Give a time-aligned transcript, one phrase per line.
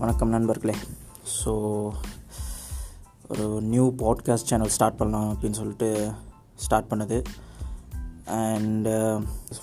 [0.00, 0.72] வணக்கம் நண்பர்களே.
[1.34, 1.52] ஸோ
[3.28, 5.88] ஒரு நியூ பாட்காஸ்ட் சேனல் ஸ்டார்ட் பண்ணலாம் அப்படின்னு சொல்லிட்டு
[6.64, 7.18] ஸ்டார்ட் பண்ணது.
[8.38, 8.92] And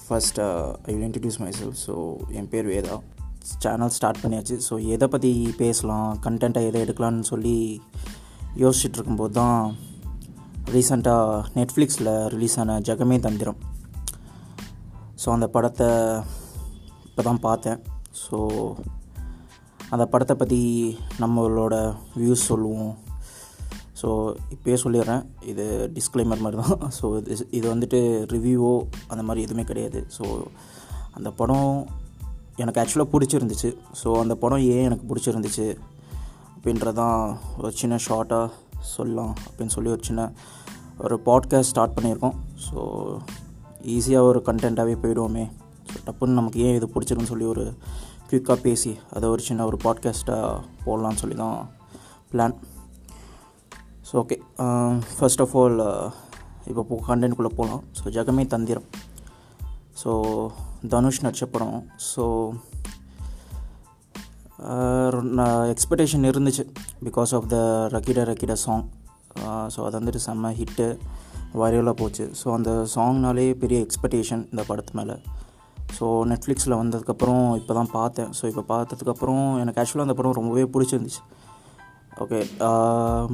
[0.06, 0.40] first
[0.88, 1.96] I will introduce myself so
[2.40, 2.96] என் பேர் வேதா.
[3.66, 4.58] சேனல் ஸ்டார்ட் பண்ணியாச்சு.
[4.68, 7.58] ஸோ எதை பற்றி பேசலாம் கண்டென்ட்டை எதை எடுக்கலாம்னு சொல்லி
[8.64, 9.62] யோசிச்சுட்டு இருக்கும்போது தான்
[10.76, 13.62] ரீசண்டாக நெட்ஃப்ளிக்ஸில் ரிலீஸ் ஆன ஜெகமே தந்திரம்.
[15.24, 15.92] ஸோ அந்த படத்தை
[17.08, 17.80] இப்போ தான் பார்த்தேன்.
[18.26, 18.38] ஸோ
[19.94, 20.60] அந்த படத்தை பற்றி
[21.20, 21.76] நம்மளோட
[22.20, 22.94] வியூஸ் சொல்லுவோம்.
[24.02, 24.08] ஸோ
[24.54, 25.24] இப்போயே சொல்லிடுறேன்.
[25.46, 26.92] இது டிஸ்க்ளைமர் மாதிரி தான்.
[27.02, 28.00] ஸோ இது இது வந்துட்டு
[28.36, 28.72] ரிவ்யூவோ
[29.08, 30.00] அந்த மாதிரி எதுவுமே கிடையாது.
[30.18, 30.26] ஸோ
[31.12, 31.88] அந்த படம்
[32.56, 33.70] எனக்கு ஆக்சுவலாக பிடிச்சிருந்துச்சு.
[34.04, 35.68] ஸோ அந்த படம் ஏன் எனக்கு பிடிச்சிருந்துச்சு
[36.56, 38.50] அப்படின்றதான் ஒரு சின்ன ஷார்ட்டாக
[38.80, 40.32] சொல்லலாம் அப்படின்னு சொல்லி ஒரு சின்ன
[40.98, 42.36] ஒரு பாட்காஸ்ட் ஸ்டார்ட் பண்ணியிருக்கோம்.
[42.66, 42.80] ஸோ
[43.96, 45.46] ஈஸியாக ஒரு கண்டென்ட்டாகவே போயிடுவோமே.
[45.92, 47.66] ஸோ டப்புன்னு நமக்கு ஏன் இது பிடிச்சிருக்குன்னு சொல்லி ஒரு
[48.34, 51.58] குயிக்காக பேசி அதை ஒரு சின்ன ஒரு பாட்காஸ்ட்டாக போடலான்னு சொல்லி தான்
[52.32, 52.56] plan
[54.08, 54.38] so okay
[55.18, 55.76] first of all
[56.70, 58.88] இப்போ போ கண்டென்ட்குள்ளே போகலாம் ஸோ ஜெகமே தந்திரம்.
[60.02, 60.12] ஸோ
[60.94, 61.78] தனுஷ் நடிச்ச படம்.
[62.12, 62.24] ஸோ
[65.38, 66.66] நான் எக்ஸ்பெக்டேஷன் இருந்துச்சு
[67.08, 67.60] because of the
[67.96, 68.86] Rakita Rakita song
[69.76, 70.88] so அது வந்துட்டு செம்ம ஹிட்டு
[71.62, 72.28] வைரலாக போச்சு.
[72.42, 75.18] ஸோ அந்த சாங்னாலே பெரிய எக்ஸ்பெக்டேஷன் இந்த படத்து மேலே.
[75.98, 78.30] ஸோ நெட்ஃப்ளிக்ஸில் வந்ததுக்கப்புறம் இப்போ தான் பார்த்தேன்.
[78.38, 81.22] ஸோ இப்போ பார்த்ததுக்கப்புறம் எனக்கு ஆக்சுவலாக அந்த படம் ரொம்பவே பிடிச்சிருந்துச்சு.
[82.24, 82.40] ஓகே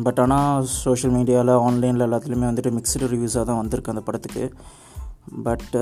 [0.05, 4.45] பட் ஆனால் சோஷியல் மீடியாவில் ஆன்லைனில் எல்லாத்துலேயுமே வந்துட்டு மிக்சடு ரிவ்யூஸாக தான் வந்திருக்கு அந்த படத்துக்கு.
[5.47, 5.75] பட்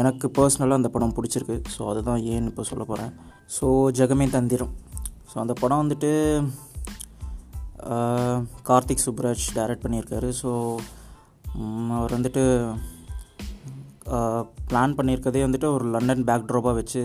[0.00, 1.56] எனக்கு பர்சனலாக அந்த படம் பிடிச்சிருக்கு.
[1.74, 3.12] ஸோ அதுதான் ஏன்னு இப்போ சொல்ல போகிறேன்
[3.56, 3.66] ஸோ
[3.98, 4.72] ஜெகமே தந்திரம்
[5.30, 6.12] ஸோ அந்த படம் வந்துட்டு
[8.68, 10.28] கார்த்திக் சுப்ராஜ் டைரக்ட் பண்ணியிருக்காரு.
[10.40, 10.50] ஸோ
[11.96, 12.44] அவர் வந்துட்டு
[14.70, 17.02] பிளான் பண்ணியிருக்கதே வந்துட்டு ஒரு லண்டன் பேக்ட்ராப்பாக வச்சு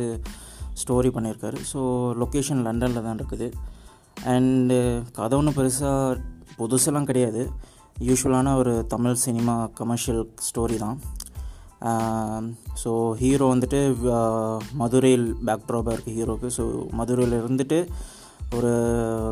[0.82, 1.58] ஸ்டோரி பண்ணியிருக்காரு.
[1.72, 1.80] ஸோ
[2.22, 3.48] லொக்கேஷன் லண்டனில் தான் இருக்குது.
[4.34, 4.78] அண்டு
[5.18, 6.22] கதை ஒன்றும் பெருசாக
[6.60, 7.42] புதுசெல்லாம் கிடையாது.
[8.08, 10.98] யூஸ்வலான ஒரு தமிழ் சினிமா கமர்ஷியல் ஸ்டோரி தான்.
[12.82, 13.80] ஸோ ஹீரோ வந்துட்டு
[14.82, 16.64] மதுரையில் பேக்ட்ராப்பாக இருக்குது ஹீரோக்கு ஸோ
[17.00, 17.80] மதுரையில் இருந்துட்டு
[18.58, 18.72] ஒரு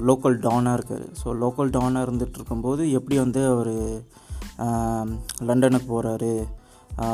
[0.08, 1.06] லோக்கல் டானாக இருக்கார்.
[1.22, 3.74] ஸோ லோக்கல் டானாக இருந்துகிட்டு இருக்கும்போது எப்படி வந்து அவர்
[5.50, 6.32] லண்டனுக்கு போகிறாரு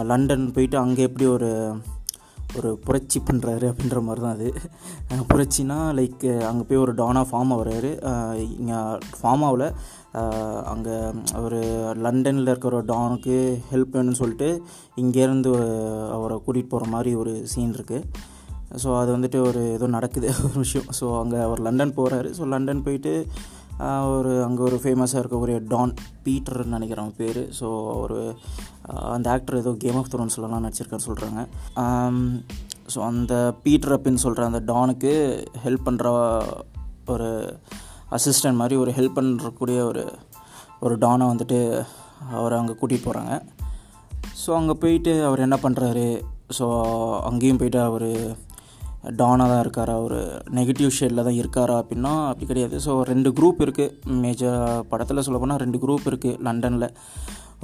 [0.03, 1.51] லண்டன் போயிட்டு அங்கே எப்படி ஒரு
[2.57, 4.49] ஒரு புரட்சி பண்ணுறாரு அப்படின்ற மாதிரி தான் அது
[5.33, 7.91] புரட்சினா லைக் அங்கே போய் ஒரு டானாக ஃபார்ம் ஆகிறாரு
[8.59, 8.79] இங்கே
[9.21, 9.67] ஃபார்ம் ஆகல
[10.65, 10.95] அங்கே
[11.41, 11.59] ஒரு
[12.01, 13.37] லண்டனில் இருக்கிற ஒரு டானுக்கு
[13.71, 14.49] ஹெல்ப் வேணும்னு சொல்லிட்டு
[14.95, 15.51] இங்கேருந்து
[16.11, 18.31] அவரை கூட்டிகிட்டு போகிற மாதிரி ஒரு சீன் இருக்குது
[18.83, 20.87] ஸோ அது வந்துட்டு ஒரு ஏதோ நடக்குது ஒரு விஷயம்.
[20.99, 23.13] ஸோ அங்கே அவர் லண்டன் போகிறாரு ஸோ லண்டன் போயிட்டு
[24.07, 25.93] ஒரு அங்கே ஒரு ஃபேமஸாக இருக்க ஒரு டான்
[26.25, 27.41] பீட்டர்னு நினைக்கிறேன் பேர்.
[27.59, 28.19] ஸோ ஒரு
[28.87, 31.47] அந்த ஆக்டர் ஏதோ கேம் ஆஃப் த்ரோன்ஸ்லாம் நடிச்சிருக்காரு சொல்கிறாங்க
[32.95, 36.07] ஸோ அந்த பீட்டர் அப்படின்னு சொல்கிற அந்த டானுக்கு ஹெல்ப் பண்ணுற
[37.07, 37.59] ஒரு
[38.11, 40.13] அசிஸ்டன்ட் மாதிரி ஒரு ஹெல்ப் பண்ணுறக்கூடிய ஒரு
[40.79, 41.85] ஒரு டானை வந்துட்டு
[42.31, 43.41] அவரை அங்கே கூட்டிகிட்டு போகிறாங்க
[44.47, 46.21] ஸோ அங்கே போயிட்டு அவர் என்ன பண்ணுறாரு
[46.59, 46.65] ஸோ
[47.21, 48.37] அங்கேயும் போயிட்டு அவர்
[49.05, 50.03] டானாக தான் இருக்காரா?
[50.03, 52.77] ஒரு நெகட்டிவ் ஷேடில் தான் இருக்காரா அப்படின்னா அப்படி கிடையாது.
[52.85, 56.93] ஸோ ரெண்டு குரூப் இருக்குது மேஜர் படத்தில் சொல்ல போனால் ரெண்டு குரூப் இருக்குது லண்டனில்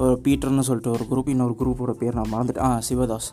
[0.03, 2.65] ஒரு பீட்டர்னு சொல்லிட்டு ஒரு குரூப் இன்னொரு குரூப்போட பேர் நான் மறந்துட்டேன்.
[2.67, 3.29] ஆ சிவதாஸ்.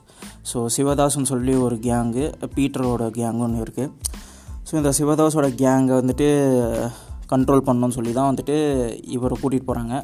[0.51, 2.25] ஸோ சிவதாஸ்னு சொல்லி ஒரு கேங்கு
[2.57, 3.93] பீட்டரோட கேங்கு ஒன்று இருக்குது
[4.69, 6.29] ஸோ இந்த சிவதாஸோட கேங்கை வந்துட்டு
[7.33, 8.57] கண்ட்ரோல் பண்ணணும்னு சொல்லி தான் வந்துட்டு
[9.17, 9.95] இவரை கூட்டிகிட்டு போகிறாங்க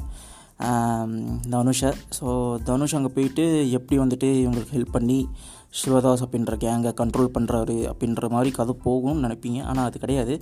[1.52, 1.90] தனுஷை.
[2.16, 2.26] ஸோ
[2.68, 3.44] தனுஷ் அங்கே போயிட்டு
[3.78, 5.18] எப்படி வந்துட்டு இவங்களுக்கு ஹெல்ப் பண்ணி
[5.80, 9.60] சிவதாஸ் அப்படின்ற கேங்கை கண்ட்ரோல் பண்ணுறாரு அப்படின்ற மாதிரி கதை போகும்னு நினைப்பீங்க.
[9.70, 10.34] ஆனால் அது கிடையாது.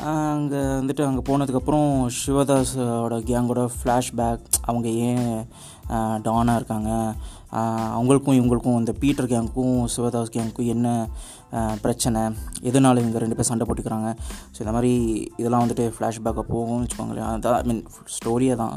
[0.00, 1.88] அங்கே வந்துட்டு அங்கே போனதுக்கப்புறம்
[2.20, 5.28] சிவதாஸோட கேங்கோட ஃப்ளாஷ்பேக் அவங்க ஏன்
[6.26, 6.90] டானாக இருக்காங்க?
[7.96, 10.86] அவங்களுக்கும் இவங்களுக்கும் இந்த பீட்டர் கேங்க்கும் சிவதாஸ் கேங்க்கும் என்ன
[11.84, 12.22] பிரச்சனை?
[12.70, 14.10] எதனால இவங்க ரெண்டு பேர் சண்டை போட்டுக்கிறாங்க?
[14.54, 14.92] ஸோ இந்த மாதிரி
[15.40, 17.30] இதெல்லாம் வந்துட்டு ஃப்ளாஷ்பேக்காக போகும்னு வச்சுக்கோங்களேன்.
[17.36, 17.84] அதான் ஐ மீன்
[18.16, 18.76] ஸ்டோரியாக தான்.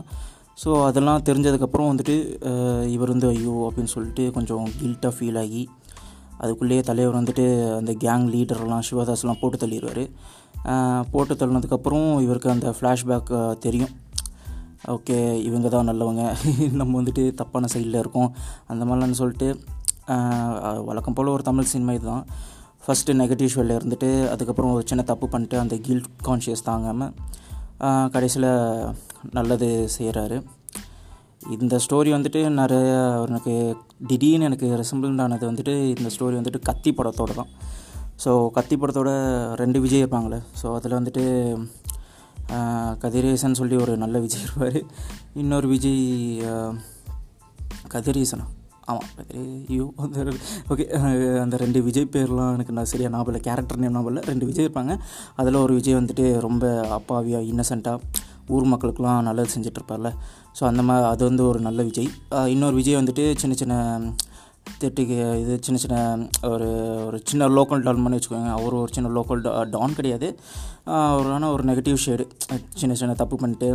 [0.63, 2.17] ஸோ அதெல்லாம் தெரிஞ்சதுக்கப்புறம் வந்துட்டு
[2.95, 5.63] இவர் வந்து ஐயோ அப்படின்னு சொல்லிட்டு கொஞ்சம் கில்ட்டாக ஃபீல் ஆகி
[6.43, 7.45] அதுக்குள்ளேயே தலைவர் வந்துட்டு
[7.79, 10.05] அந்த கேங் லீடர்லாம் சிவதாஸ்லாம் போட்டு தள்ளிடுவார்.
[11.11, 13.93] போட்டு தள்ளினதுக்கப்புறம் இவருக்கு அந்த ஃப்ளாஷ்பேக் தெரியும்.
[14.87, 16.23] ஓகே இவங்க தான் நல்லவங்க.
[16.79, 18.29] நம்ம வந்துட்டு தப்பான சைடில் இருக்கோம்.
[18.67, 19.47] அந்த மாதிரிலாம் சொல்லிட்டு
[20.85, 22.25] வழக்கம் போல் ஒரு தமிழ் சினிமா இதுதான்.
[22.85, 27.13] ஃபஸ்ட்டு நெகட்டிவ் ஷோவில் இருந்துட்டு அதுக்கப்புறம் ஒரு சின்ன தப்பு பண்ணிட்டு அந்த கில்ட் கான்ஷியஸ் தாங்காமல்
[28.09, 28.51] கடைசியில்
[29.31, 30.37] நல்லது செய்கிறாரு
[31.53, 32.91] இந்த ஸ்டோரி வந்துட்டு நிறைய
[33.27, 33.55] எனக்கு
[34.07, 37.51] திடீர்னு எனக்கு ரெசம்பிள் ஆனது வந்துட்டு இந்த ஸ்டோரி வந்துட்டு கத்தி படத்தோட தான்
[38.23, 39.11] ஸோ கத்தி படத்தோட
[39.61, 41.23] ரெண்டு விஜய் இருப்பாங்களே ஸோ அதில் வந்துட்டு
[43.03, 44.77] கதிரேசன் சொல்லி ஒரு நல்ல விஜய் இருப்பார்.
[45.41, 46.03] இன்னொரு விஜய்
[47.93, 48.45] கதிரேசனா?
[48.89, 49.07] ஆமாம்
[49.69, 50.25] ஐயோ அந்த
[50.71, 50.85] ஓகே
[51.43, 53.41] அந்த ரெண்டு விஜய் பேர்லாம் எனக்கு நான் சரியாக ஞாபகம் இல்லை.
[53.47, 54.23] கேரக்டர் நேம் ஞாபகம் இல்லை.
[54.31, 54.93] ரெண்டு விஜய் இருப்பாங்க.
[55.39, 56.65] அதில் ஒரு விஜய் வந்துட்டு ரொம்ப
[56.97, 58.23] அப்பாவியாக இன்னசென்ட்டாக
[58.55, 60.09] ஊர் மக்களுக்கெலாம் நல்லது செஞ்சிட்ருப்பார்ல
[60.57, 62.09] ஸோ அந்த மாதிரி அது வந்து ஒரு நல்ல விஜய்.
[62.55, 63.75] இன்னொரு விஜய் வந்துட்டு சின்ன சின்ன
[64.81, 65.97] தேட்டிக்கு இது சின்ன சின்ன
[66.53, 66.67] ஒரு
[67.07, 68.51] ஒரு சின்ன லோக்கல் டான் பண்ணி வச்சுக்கோங்க.
[68.57, 69.41] அவர் ஒரு சின்ன லோக்கல்
[69.75, 70.27] டான் கிடையாது.
[71.17, 72.25] ஒரு ஆனால் ஒரு நெகட்டிவ் ஷேடு
[72.81, 73.69] சின்ன சின்ன தப்பு பண்ணிட்டு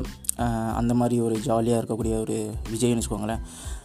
[0.81, 2.37] அந்த மாதிரி ஒரு ஜாலியாக இருக்கக்கூடிய ஒரு
[2.73, 3.43] விஜய்னு வச்சுக்கோங்களேன்.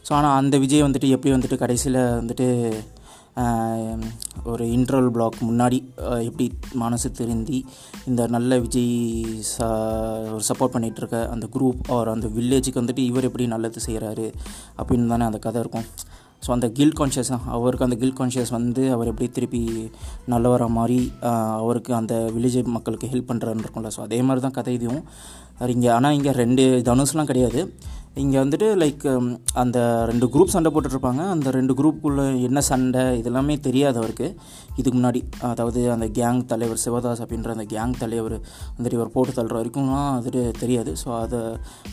[0.08, 2.48] ஸோ ஆனால் அந்த விஜய் வந்துட்டு எப்படி வந்துட்டு கடைசியில் வந்துட்டு
[4.52, 5.78] ஒரு இன்ட்ரல் பிளாக் முன்னாடி
[6.28, 6.46] எப்படி
[6.84, 7.58] மனசு திருந்தி
[8.10, 8.94] இந்த நல்ல விஜய்
[9.54, 9.68] ச
[10.36, 14.28] ஒரு சப்போர்ட் பண்ணிகிட்ருக்க அந்த குரூப் அவர் அந்த வில்லேஜுக்கு வந்துட்டு இவர் எப்படி நல்லது செய்கிறாரு
[14.80, 15.88] அப்படின்னு தானே அந்த கதை இருக்கும்.
[16.46, 19.62] ஸோ அந்த கில் கான்ஷியஸ் அவருக்கு அந்த கில் கான்ஷியஸ் வந்து அவர் எப்படி திருப்பி
[20.34, 21.00] நல்ல வர மாதிரி
[21.62, 23.92] அவருக்கு அந்த வில்லேஜ் மக்களுக்கு ஹெல்ப் பண்ணுறாருன்னு இருக்கும்ல.
[23.98, 25.04] ஸோ அதே மாதிரி தான் கதை இதுவும்.
[25.76, 27.62] இங்கே ஆனால் இங்கே ரெண்டு தனுஷ்லாம் கிடையாது.
[28.22, 29.04] இங்கே வந்துட்டு லைக்
[29.62, 29.78] அந்த
[30.10, 31.22] ரெண்டு குரூப் சண்டை போட்டுட்ருப்பாங்க.
[31.34, 34.28] அந்த ரெண்டு குரூப்புக்குள்ளே என்ன சண்டை இதெல்லாமே தெரியாது அவருக்கு.
[34.80, 38.36] இதுக்கு முன்னாடி அதாவது அந்த கேங் தலைவர் சிவதாஸ் அப்படின்ற அந்த கேங் தலைவர்
[38.76, 40.94] வந்துட்டு இவர் போட்டு தள்ளுற வரைக்கும்லாம் வந்துட்டு தெரியாது.
[41.04, 41.42] ஸோ அதை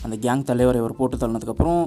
[0.05, 1.83] அந்த கேங் தலைவர் இவர் போட்டு தள்ளினதுக்கப்புறம்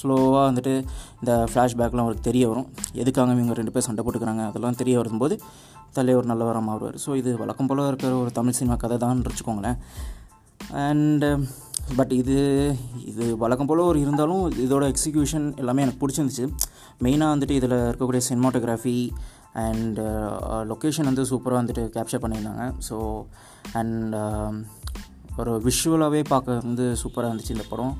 [0.00, 0.74] ஸ்லோவாக வந்துட்டு
[1.20, 2.68] இந்த ஃப்ளாஷ்பேக்லாம் அவருக்கு தெரிய வரும்.
[3.02, 5.36] எதுக்காக இவங்க ரெண்டு பேர் சண்டை போட்டுக்கிறாங்க அதெல்லாம் தெரிய வரும்போது
[5.98, 6.98] தலைவர் நல்லவராக மாறுவார்.
[7.04, 9.78] ஸோ இது வழக்கம் போல் இருக்கிற ஒரு தமிழ் சினிமா கதை தான் வச்சுக்கோங்களேன்.
[10.84, 11.30] அண்டு
[11.96, 12.36] பட் um, இது
[13.10, 16.46] இது வழக்கம் போல் ஒரு இருந்தாலும் இதோட எக்ஸிக்யூஷன் எல்லாமே எனக்கு பிடிச்சிருந்துச்சு.
[17.04, 18.96] மெயினாக வந்துட்டு இதில் இருக்கக்கூடிய சினிமாட்டோகிராஃபி
[19.64, 20.04] அண்டு
[20.70, 22.64] லொக்கேஷன் வந்து சூப்பராக வந்துட்டு கேப்சர் பண்ணியிருந்தாங்க.
[22.88, 22.96] ஸோ
[23.80, 24.56] அண்ட் um,
[25.36, 27.94] ஒரு விஷுவலாகவே பார்க்க வந்து சூப்பராக இருந்துச்சு இந்த படம்.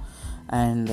[0.62, 0.92] அண்ட்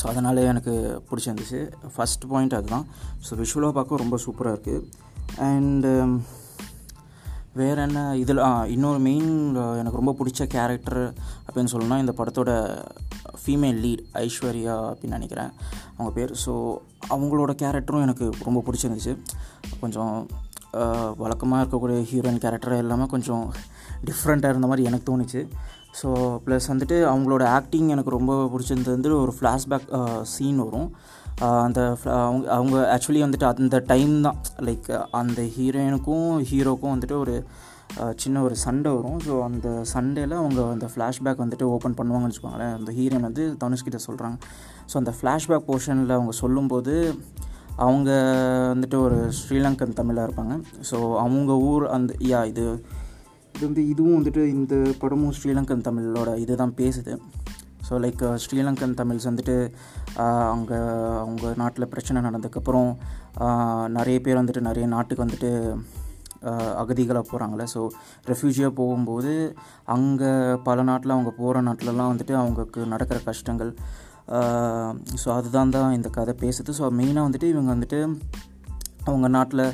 [0.00, 0.74] ஸோ um, அதனாலே எனக்கு
[1.10, 1.60] பிடிச்சிருந்துச்சு.
[1.96, 2.86] ஃபஸ்ட் பாயிண்ட் அதுதான்.
[3.28, 4.82] ஸோ விஷுவலாக பார்க்க ரொம்ப சூப்பராக இருக்குது
[5.52, 5.92] அண்டு
[7.60, 8.00] வேறு என்ன?
[8.22, 8.40] இதில்
[8.74, 9.30] இன்னொரு மெயின்
[9.80, 11.00] எனக்கு ரொம்ப பிடிச்ச கேரக்டர்
[11.46, 12.50] அப்படின்னு சொல்லணும்னா இந்த படத்தோட
[13.42, 15.50] ஃபீமேல் லீட் ஐஸ்வர்யா அப்படின்னு நினைக்கிறேன்
[15.96, 16.32] அவங்க பேர்.
[16.44, 16.52] ஸோ
[17.14, 19.14] அவங்களோட கேரக்டரும் எனக்கு ரொம்ப பிடிச்சிருந்துச்சு.
[19.82, 20.14] கொஞ்சம்
[21.22, 23.44] வழக்கமாக இருக்கக்கூடிய ஹீரோயின் கேரக்டர் இல்லாமல் கொஞ்சம்
[24.08, 25.40] டிஃப்ரெண்ட்டாக இருந்த மாதிரி எனக்கு தோணுச்சு.
[26.00, 26.08] ஸோ
[26.44, 29.86] ப்ளஸ் வந்துட்டு அவங்களோட ஆக்டிங் எனக்கு ரொம்ப பிடிச்சிருந்தது வந்து ஒரு ஃப்ளாஷ்பேக்
[30.32, 30.88] சீன் uh, வரும்.
[31.44, 31.80] Uh, அந்த
[32.24, 34.38] அவங்க அவங்க ஆக்சுவலி வந்துட்டு அந்த டைம் தான்.
[34.68, 34.88] லைக்
[35.20, 37.34] அந்த ஹீரோயினுக்கும் ஹீரோக்கும் வந்துட்டு ஒரு
[38.02, 39.18] uh, சின்ன ஒரு சண்டை வரும்.
[39.26, 42.74] ஸோ அந்த சண்டேயில் அவங்க அந்த ஃப்ளாஷ்பேக் வந்துட்டு ஓப்பன் பண்ணுவாங்கன்னு வச்சுக்கோங்களேன்.
[42.80, 44.38] அந்த ஹீரோயின் வந்து தனுஷ்கிட்ட சொல்கிறாங்க
[44.92, 46.94] ஸோ அந்த ஃப்ளாஷ்பேக் போர்ஷனில் அவங்க சொல்லும்போது
[47.86, 48.10] அவங்க
[48.74, 50.54] வந்துட்டு ஒரு ஸ்ரீலங்கன் தமிழாக இருப்பாங்க.
[50.90, 52.66] ஸோ அவங்க ஊர் அந்த யா இது
[53.56, 57.12] இது வந்து இதுவும் வந்துட்டு இந்த படமும் ஸ்ரீலங்கன் தமிழோட இது தான் பேசுது
[57.86, 59.54] so like uh, Sri Lankan Tamils வந்துட்டு
[60.52, 60.78] அங்கே
[61.20, 62.90] அவங்க நாட்டில் பிரச்சனை நடந்ததுக்கப்புறம்
[63.40, 65.50] uh, நிறைய பேர் வந்துட்டு நிறைய நாட்டுக்கு வந்துட்டு
[66.80, 67.80] அகதிகளாக போகிறாங்களே ஸோ
[68.26, 69.32] ரெஃப்யூஜியாக போகும்போது
[69.86, 70.30] அங்கே
[70.64, 73.72] பல நாட்டில் அவங்க போகிற நாட்டிலலாம் வந்துட்டு அவங்களுக்கு நடக்கிற கஷ்டங்கள்
[75.22, 76.70] ஸோ அதுதான் தான் இந்த கதை பேசுது.
[76.72, 78.00] ஸோ மெயினாக வந்துட்டு இவங்க வந்துட்டு
[79.04, 79.64] அவங்க நாட்டில்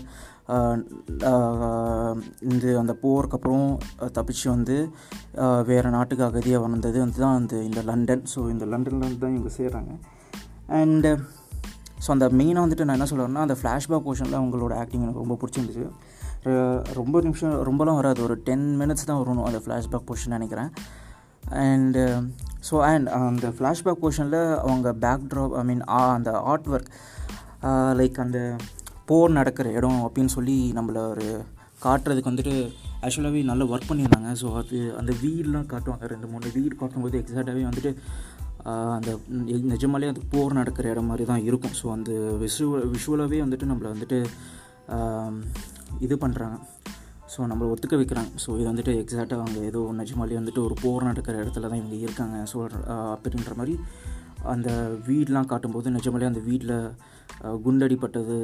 [2.53, 3.67] இந்த அந்த போருக்கு அப்புறம்
[4.17, 4.77] தப்பிச்சு வந்து
[5.69, 8.25] வேறு நாட்டுக்கு அகதியாக வந்தது வந்து தான் அந்த இந்த லண்டன்.
[8.33, 9.93] ஸோ இந்த லண்டனில் தான் இவங்க சேர்கிறாங்க
[10.81, 11.13] அண்டு
[12.05, 15.87] ஸோ அந்த மெயினாக வந்துட்டு நான் என்ன சொல்கிறேன்னா அந்த ஃப்ளாஷ்பேக் போர்ஷனில் அவங்களோட ஆக்டிங் எனக்கு ரொம்ப பிடிச்சிருந்துச்சு.
[17.01, 18.21] ரொம்ப நிமிஷம் ரொம்பலாம் வராது.
[18.27, 20.71] ஒரு டென் மினிட்ஸ் தான் வரணும் அந்த ஃப்ளாஷ்பேக் போர்ஷன் நினைக்கிறேன்.
[21.63, 22.03] அண்டு
[22.69, 25.85] ஸோ அண்ட் அந்த ஃப்ளாஷ்பேக் போர்ஷனில் அவங்க பேக் ட்ராப் ஐ மீன்
[26.17, 26.91] அந்த ஆர்ட் ஒர்க்
[28.01, 28.39] லைக் அந்த
[29.09, 31.27] போர் நடக்கிற இடம் அப்படின்னு சொல்லி நம்மளை ஒரு
[31.85, 32.55] காட்டுறதுக்கு வந்துட்டு
[33.05, 34.31] ஆக்சுவலாகவே நல்லா ஒர்க் பண்ணியிருந்தாங்க.
[34.41, 36.05] ஸோ அது அந்த வீடெலாம் காட்டுவாங்க.
[36.13, 37.93] ரெண்டு மூணு வீடு காட்டும்போது எக்ஸாக்டாகவே வந்துட்டு
[38.97, 39.11] அந்த
[39.73, 41.75] நிஜமாலே அது போர் நடக்கிற இடம் மாதிரி தான் இருக்கும்.
[41.81, 42.13] ஸோ அந்த
[42.45, 44.21] விஷுவல் விஷுவலாகவே வந்துட்டு நம்மளை வந்துட்டு
[46.07, 46.59] இது பண்ணுறாங்க
[47.33, 48.31] ஸோ நம்மளை ஒத்துக்க வைக்கிறாங்க.
[48.45, 52.39] ஸோ இது வந்துட்டு எக்ஸாக்டாக அவங்க ஏதோ நிஜமாலே வந்துட்டு ஒரு போர் நடக்கிற இடத்துல தான் இவங்க இருக்காங்க.
[52.53, 52.59] ஸோ
[53.15, 53.77] அப்படின்ற மாதிரி
[54.53, 54.69] அந்த
[55.07, 56.95] வீடெலாம் காட்டும்போது நிஜமாலே அந்த வீட்டில்
[57.65, 58.37] குண்டடிப்பட்டது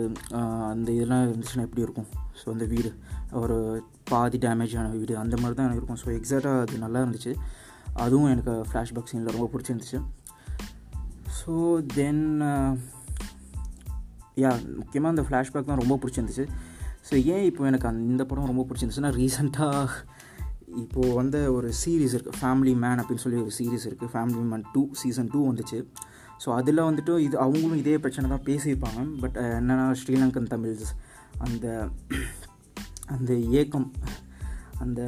[0.71, 2.07] அந்த இதெல்லாம் இருந்துச்சுன்னா எப்படி இருக்கும்?
[2.41, 2.91] ஸோ அந்த வீடு
[3.33, 6.01] ஒரு பாதி டேமேஜ் ஆன வீடு அந்த மாதிரி தான் எனக்கு இருக்கும்.
[6.05, 7.35] ஸோ எக்ஸாக்டாக அது நல்லா இருந்துச்சு.
[7.93, 10.01] அதுவும் எனக்கு ஃப்ளாஷ்பேக் சீனில் ரொம்ப பிடிச்சிருந்துச்சு.
[11.39, 11.53] ஸோ
[11.95, 12.25] தென்
[14.37, 16.47] யா முக்கியமாக அந்த ஃப்ளாஷ்பேக் தான் ரொம்ப பிடிச்சிருந்துச்சு.
[17.11, 19.91] ஸோ ஏன் இப்போ எனக்கு அந்த இந்த படம் ரொம்ப பிடிச்சிருந்துச்சுன்னா ரீசெண்டாக
[20.83, 24.83] இப்போது வந்த ஒரு சீரீஸ் இருக்குது ஃபேமிலி மேன் அப்படின்னு சொல்லி ஒரு சீரீஸ் இருக்குது family man two
[25.01, 25.79] season two வந்துச்சு.
[26.43, 29.01] ஸோ அதில் வந்துட்டு இது அவங்களும் இதே பிரச்சனை தான் பேசியிருப்பாங்க.
[29.23, 30.91] பட் என்னென்னா ஸ்ரீலங்கன் தமிழ்ஸ்
[31.47, 31.67] அந்த
[33.15, 33.89] அந்த ஏக்கம்
[34.79, 35.01] அந்த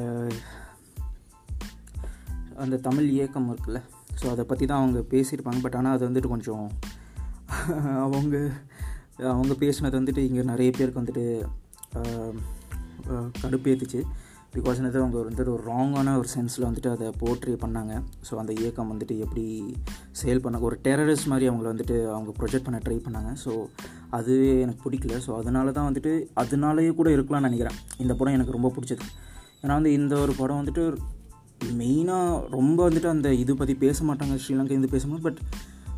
[2.63, 3.81] அந்த தமிழ் இயக்கம் இருக்குல்ல.
[4.21, 5.61] ஸோ அதை பற்றி தான் அவங்க பேசியிருப்பாங்க.
[5.65, 6.65] பட் ஆனால் அது வந்துட்டு கொஞ்சம்
[8.05, 8.35] அவங்க
[9.31, 11.25] அவங்க பேசினது வந்துட்டு இங்கே நிறைய பேருக்கு வந்துட்டு
[13.43, 14.01] கடுப்பேற்றுச்சு
[14.55, 18.03] பிகாஸ் என்னது அவங்க வந்துட்டு ஒரு ராங்கான ஒரு சென்ஸில் வந்துட்டு அதை போர்ட்ரே பண்ணாங்க.
[18.29, 19.75] ஸோ அந்த இயக்கம் வந்துட்டு எப்படி
[20.21, 23.35] சேல் பண்ண ஒரு டெரரிஸ்ட் மாதிரி அவங்கள வந்துட்டு அவங்க ப்ரொஜெக்ட் பண்ண ட்ரை பண்ணாங்க.
[23.45, 23.67] ஸோ
[24.09, 25.21] அதுவே எனக்கு பிடிக்கல.
[25.27, 27.77] ஸோ அதனால தான் வந்துட்டு அதனாலேயே கூட இருக்கலாம்னு நினைக்கிறேன்.
[27.97, 29.07] இந்த படம் எனக்கு ரொம்ப பிடிச்சது.
[29.63, 30.97] ஏன்னா வந்து இந்த ஒரு படம் வந்துட்டு
[31.73, 34.35] மெயினாக ரொம்ப வந்துட்டு அந்த இது பற்றி பேச மாட்டாங்க.
[34.47, 35.41] ஸ்ரீலங்கா இது பேசும்போது பட்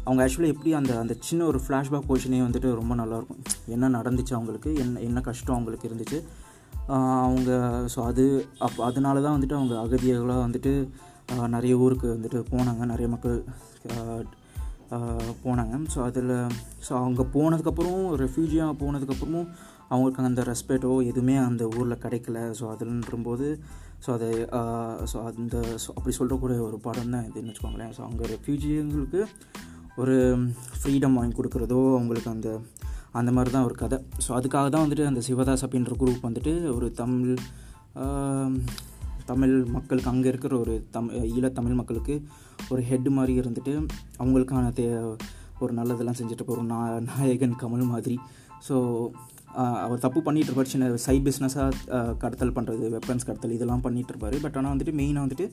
[0.04, 4.76] அவங்க ஆக்சுவலாக எப்படி அந்த அந்த சின்ன ஒரு ஃப்ளாஷ்பேக் போர்ஷனே வந்துட்டு ரொம்ப நல்லாயிருக்கும் என்ன நடந்துச்சு அவங்களுக்கு?
[4.76, 6.24] என்ன என்ன கஷ்டம் அவங்களுக்கு இருந்துச்சு?
[7.26, 7.52] அவங்க
[7.94, 8.24] ஸோ அது
[8.68, 10.74] அப் அதனால தான் வந்துட்டு அவங்க அகதிகளாக வந்துட்டு
[11.56, 12.82] நிறைய ஊருக்கு வந்துட்டு போனாங்க.
[12.94, 13.38] நிறைய மக்கள்
[15.46, 15.76] போனாங்க.
[15.94, 16.34] ஸோ அதில்
[16.88, 19.48] ஸோ அவங்க போனதுக்கப்புறம் ரெஃப்யூஜியாக போனதுக்கப்புறமும்
[19.90, 22.38] அவங்களுக்கு அந்த ரெஸ்பெக்டோ எதுவுமே அந்த ஊரில் கிடைக்கல.
[22.60, 23.48] ஸோ அதுன்றம்போது
[24.06, 24.30] ஸோ அதை
[25.12, 27.94] ஸோ அந்த ஸோ அப்படி சொல்கிறக்கூடிய ஒரு படம் தான் இதுன்னு வச்சுக்கோங்களேன்.
[27.98, 29.22] ஸோ அங்கே ரெஃப்யூஜிங்களுக்கு
[30.02, 30.16] ஒரு
[30.80, 32.50] ஃப்ரீடம் வாங்கி கொடுக்குறதோ அவங்களுக்கு அந்த
[33.20, 33.98] அந்த மாதிரி தான் ஒரு கதை.
[34.26, 37.36] ஸோ அதுக்காக தான் வந்துட்டு அந்த சிவதாஸ் அப்படின்ற குரூப் வந்துட்டு ஒரு தமிழ்
[39.30, 42.16] தமிழ் மக்களுக்கு அங்கே இருக்கிற ஒரு தம் ஈழத்தமிழ் மக்களுக்கு
[42.72, 43.74] ஒரு ஹெட் மாதிரி இருந்துட்டு
[44.22, 44.86] அவங்களுக்கான தே
[45.64, 46.80] ஒரு நல்லதெல்லாம் செஞ்சுட்டு போகிறோம் நா
[47.10, 48.18] நாயகன் கமல் மாதிரி.
[48.68, 48.76] ஸோ
[49.86, 50.72] அவர் தப்பு பண்ணிகிட்டு இருப்பார்.
[50.74, 54.38] சின்ன சைட் பிஸ்னஸாக கடத்தல் பண்ணுறது வெப்பன்ஸ் கடத்தல் இதெல்லாம் பண்ணிகிட்டு இருப்பார்.
[54.46, 55.48] பட் ஆனால் வந்துட்டு மெயினாக வந்துட்டு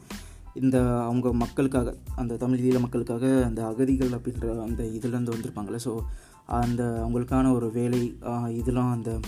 [0.60, 0.76] இந்த
[1.06, 1.88] அவங்க மக்களுக்காக
[2.20, 5.92] அந்த தமிழ் ஈழ மக்களுக்காக அந்த அகதிகள் அப்படின்ற அந்த இதுலேருந்து வந்திருப்பாங்களே ஸோ
[6.50, 8.18] அந்த அவங்களுக்கான ஒரு வேலை
[8.56, 9.20] இதெல்லாம் அந்த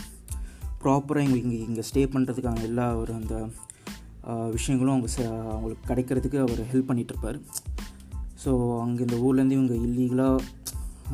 [0.83, 3.49] ப்ராப்பராக எங்களுக்கு இங்கே இங்கே ஸ்டே பண்ணுறதுக்கான எல்லா ஒரு அந்த
[4.50, 5.09] விஷயங்களும் அவங்க
[5.50, 7.38] அவங்களுக்கு கிடைக்கிறதுக்கு அவர் ஹெல்ப் பண்ணிகிட்ருப்பார்
[8.45, 10.43] ஸோ அங்கே இந்த ஊர்லேருந்து இவங்க இல்லீகலாக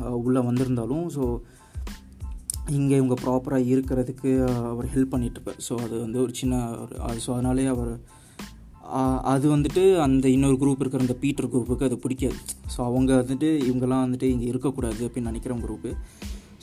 [0.09, 1.39] உள்ளே வந்திருந்தாலும் ஸோ
[2.69, 6.95] இங்கே இவங்க ப்ராப்பராக இருக்கிறதுக்கு அவர் ஹெல்ப் பண்ணிகிட்ருப்பார் ஸோ அது வந்து ஒரு சின்ன ஒரு
[7.27, 7.99] ஸோ அதனாலே அவர்
[9.33, 12.39] அது வந்துட்டு அந்த இன்னொரு குரூப் இருக்கிற அந்த பீட்டர் குரூப்புக்கு அது பிடிக்காது.
[12.73, 15.91] ஸோ அவங்க வந்துட்டு இவங்கெல்லாம் வந்துட்டு இங்கே இருக்கக்கூடாது அப்படின்னு நினைக்கிற குரூப்பு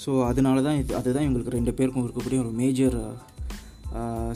[0.05, 2.97] ஸோ அதனால தான் இது அதுதான் இவங்களுக்கு ரெண்டு பேருக்கும் இருக்கக்கூடிய ஒரு மேஜர்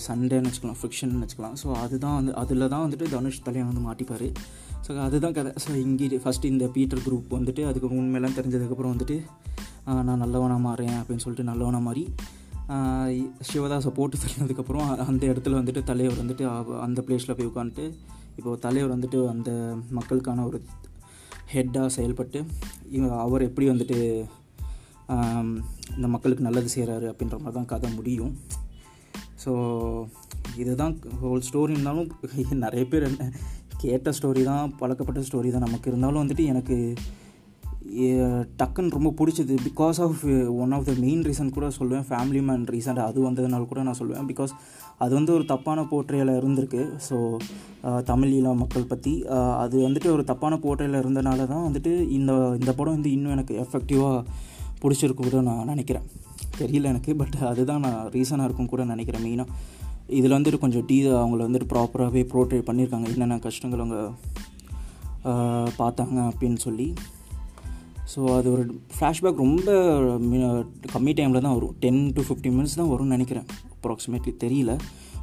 [0.06, 1.56] சண்டேன்னு வச்சுக்கலாம் ஃப்ரிக்ஷன் வச்சுக்கலாம்.
[1.62, 4.28] ஸோ அதுதான் வந்து அதில் தான் வந்துட்டு தனுஷ் தலையை வந்து மாட்டிப்பார்.
[4.86, 5.50] ஸோ அதுதான் கதை.
[5.64, 9.18] ஸோ இங்கே ஃபஸ்ட்டு இந்த பீட்டர் குரூப் வந்துட்டு அதுக்கு உண்மையெல்லாம் தெரிஞ்சதுக்கப்புறம் வந்துட்டு
[10.08, 12.04] நான் நல்லவனாக மாறேன் அப்படின்னு சொல்லிட்டு நல்லவனாக மாறி
[13.50, 16.44] சிவதாஸை போட்டு தள்ளினதுக்கப்புறம் அந்த இடத்துல வந்துட்டு தலைவர் வந்துட்டு
[16.80, 17.86] அந்த பிளேஸில் போய் உட்காந்துட்டு
[18.36, 19.50] இப்போது தலைவர் வந்துட்டு அந்த
[19.90, 20.58] மக்களுக்கான ஒரு
[21.54, 22.40] ஹெட்டாக செயல்பட்டு
[23.24, 23.98] அவர் எப்படி வந்துட்டு
[25.96, 28.34] இந்த மக்களுக்கு நல்லது செய்கிறாரு அப்படின்ற மாதிரி தான் கதை முடியும்.
[29.44, 29.52] ஸோ
[30.56, 32.08] இதுதான் ஹோல் ஸ்டோரி இருந்தாலும்
[32.64, 33.26] நிறைய பேர் என்ன
[33.82, 35.66] கேட்ட ஸ்டோரி தான் பழக்கப்பட்ட ஸ்டோரி தான்.
[35.66, 36.76] நமக்கு இருந்தாலும் வந்துட்டு எனக்கு
[38.60, 39.54] டக்குன்னு ரொம்ப பிடிச்சது.
[39.68, 40.20] Because of
[40.62, 42.04] one of the main reason கூட சொல்லுவேன்.
[42.10, 44.28] ஃபேமிலி மேன் ரீசன் அது வந்ததுனால கூட நான் சொல்லுவேன்.
[44.30, 44.52] பிகாஸ்
[45.04, 46.82] அது வந்து ஒரு தப்பான போர்ட்ரேயில் இருந்திருக்கு.
[47.08, 47.16] ஸோ
[48.10, 49.12] தமிழ் ஈழ மக்கள் பற்றி
[49.64, 54.24] அது வந்துட்டு ஒரு தப்பான போற்றையில் இருந்தனால தான் வந்துட்டு இந்த இந்த படம் வந்து இன்னும் எனக்கு எஃபெக்டிவாக
[54.82, 56.06] பிடிச்சிருக்கு கூட நான் நினைக்கிறேன்.
[56.60, 57.10] தெரியல எனக்கு.
[57.20, 59.24] பட் அதுதான் நான் ரீசனாக இருக்கும் கூட நினைக்கிறேன்.
[59.26, 59.48] மெயினாக
[60.18, 63.08] இதில் வந்துட்டு கொஞ்சம் டீ அவங்கள வந்துட்டு ப்ராப்பராகவே ப்ரோட்ரேட் பண்ணியிருக்காங்க.
[63.14, 63.98] என்னென்ன கஷ்டங்கள் அவங்க
[65.80, 66.86] பார்த்தாங்க அப்படின்னு சொல்லி.
[68.12, 68.62] ஸோ அது ஒரு
[68.96, 69.70] ஃப்ளாஷ்பேக் ரொம்ப
[70.94, 71.74] கம்மி டைமில் தான் வரும்.
[71.84, 73.46] டென் டு ஃபிஃப்டீன் மினிட்ஸ் தான் வரும்னு நினைக்கிறேன்.
[73.76, 74.72] அப்ராக்சிமேட்லி தெரியல.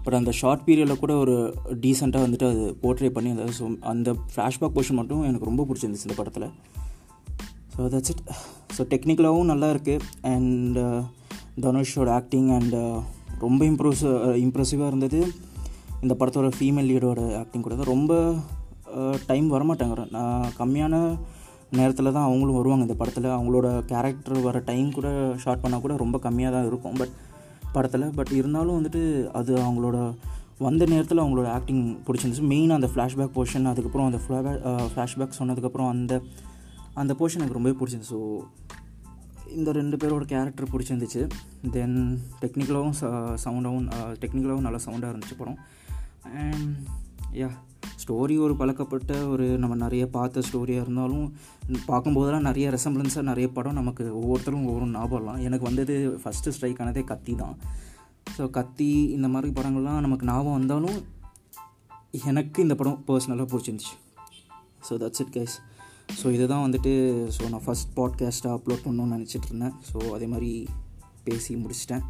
[0.04, 1.36] பட் அந்த ஷார்ட் பீரியடில் கூட ஒரு
[1.84, 6.18] டீசெண்டாக வந்துட்டு அது போர்ட்ரே பண்ணி அந்த ஸோ அந்த ஃப்ளாஷ்பேக் போர்ஷன் மட்டும் எனக்கு ரொம்ப பிடிச்சிருந்துச்சு இந்த
[6.22, 6.48] படத்தில்.
[7.74, 8.24] ஸோ தட்ஸ் இட்
[8.76, 11.02] ஸோ டெக்னிக்கலாகவும் நல்லா இருக்குது அண்ட் uh,
[11.66, 12.98] தனுஷோட ஆக்டிங் அண்ட் uh,
[13.46, 14.04] ரொம்ப இம்ப்ரூஸ்
[14.46, 15.20] இம்ப்ரெசிவாக uh, இருந்தது.
[16.04, 17.76] இந்த படத்தோட ஃபீமேல் லீடோட ஆக்டிங் கூட.
[17.80, 18.14] தான் ரொம்ப
[19.30, 20.06] டைம் வரமாட்டாங்க.
[20.18, 20.96] நான் கம்மியான
[21.80, 22.86] நேரத்தில் தான் அவங்களும் வருவாங்க.
[22.88, 25.08] இந்த படத்தில் அவங்களோட கேரக்டர் வர டைம் கூட
[25.44, 26.98] ஷார்ட் பண்ணால் கூட ரொம்ப கம்மியாக தான் இருக்கும்.
[27.02, 27.14] பட்
[27.76, 29.02] படத்தில் பட் இருந்தாலும் வந்துட்டு
[29.40, 29.98] அது அவங்களோட
[30.66, 32.46] வந்த நேரத்தில் அவங்களோட ஆக்டிங் பிடிச்சிருந்துச்சு.
[32.54, 34.62] மெயின் அந்த ஃப்ளாஷ்பேக் போர்ஷன் அதுக்கப்புறம் அந்த ஃப்ளாபேக்
[34.94, 36.14] ஃப்ளாஷ்பேக் சொன்னதுக்கப்புறம் அந்த
[37.02, 38.14] அந்த போர்ஷன் எனக்கு ரொம்பவே பிடிச்சிருந்துச்சு.
[38.16, 38.22] ஸோ
[39.58, 41.22] இந்த ரெண்டு பேரோட கேரக்டர் பிடிச்சிருந்துச்சு.
[41.76, 41.98] தென்
[42.42, 42.98] டெக்னிக்கலாகவும்
[43.44, 43.90] சவுண்டாகவும்
[44.24, 45.60] டெக்னிக்கலாகவும் நல்லா சவுண்டாக இருந்துச்சு படம்.
[46.42, 46.72] அண்ட்
[47.34, 47.50] யா
[48.02, 51.34] ஸ்டோரி ஒரு பழக்கப்பட்ட ஒரு நம்ம நிறைய பார்த்த ஸ்டோரியாக இருந்தாலும்
[51.88, 57.36] பார்க்கும்போதெல்லாம் நிறைய ரெசம்பிளன்ஸாக நிறைய படம் நமக்கு ஒவ்வொருத்தரும் ஒவ்வொரு ஞாபகம்லாம் எனக்கு வந்தது ஃபஸ்ட்டு ஸ்ட்ரைக் ஆனதே கத்தி
[57.36, 57.58] தான்.
[58.38, 60.98] ஸோ கத்தி இந்த மாதிரி படங்கள்லாம் நமக்கு ஞாபகம் வந்தாலும்
[62.26, 63.96] எனக்கு இந்த படம் பர்சனலாக பிடிச்சிருந்துச்சு.
[64.90, 65.58] So that's it guys
[66.22, 66.92] so இதுதான் வந்துட்டு
[67.38, 69.74] ஸோ நான் ஃபஸ்ட் பாட்காஸ்ட்டாக அப்லோட் பண்ணணும்னு நினச்சிட்டு இருந்தேன்.
[69.92, 70.68] ஸோ அதே மாதிரி
[71.24, 72.06] பேசி முடிச்சிட்டேன்.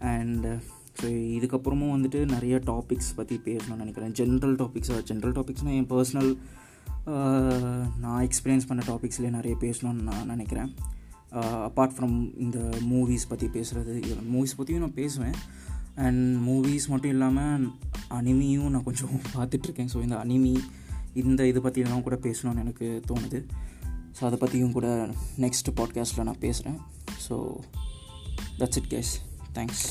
[0.00, 0.52] அண்டு
[1.00, 4.12] ஸோ இதுக்கப்புறமும் வந்துட்டு நிறைய டாபிக்ஸ் பற்றி பேசணும்னு நினைக்கிறேன்.
[4.20, 6.30] ஜென்ரல் டாபிக்ஸாக ஜென்ரல் டாபிக்ஸ்னால் என் பர்சனல்
[8.02, 10.70] நான் எக்ஸ்பீரியன்ஸ் பண்ண டாபிக்ஸ்லேயே நிறைய பேசணும்னு நான் நினைக்கிறேன்.
[11.68, 12.58] அப்பார்ட் ஃப்ரம் இந்த
[12.90, 13.94] மூவிஸ் பற்றி பேசுகிறது
[14.32, 15.36] மூவிஸ் பற்றியும் நான் பேசுவேன்.
[16.04, 17.66] அண்ட் மூவிஸ் மட்டும் இல்லாமல்
[18.18, 19.90] அனிமியும் நான் கொஞ்சம் பார்த்துட்ருக்கேன்.
[19.94, 20.54] ஸோ இந்த அனிமி
[21.22, 23.40] இந்த இது பற்றியெல்லாம் கூட பேசணும்னு எனக்கு தோணுது.
[24.16, 24.88] ஸோ அதை பற்றியும் கூட
[25.44, 26.78] நெக்ஸ்ட் பாட்காஸ்ட்டில் நான் பேசுகிறேன்
[27.26, 27.36] so
[28.58, 29.12] that's it guys
[29.58, 29.84] thanks